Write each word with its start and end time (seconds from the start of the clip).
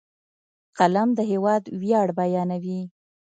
قلم 0.77 1.09
د 1.17 1.19
هېواد 1.31 1.63
ویاړ 1.81 2.07
بیانوي 2.17 2.81